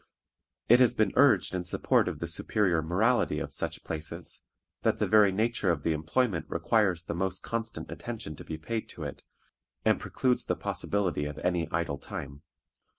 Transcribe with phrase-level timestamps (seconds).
[0.67, 4.43] It has been urged in support of the superior morality of such places,
[4.81, 8.89] that the very nature of the employment requires the most constant attention to be paid
[8.89, 9.21] to it,
[9.85, 12.41] and precludes the possibility of any idle time.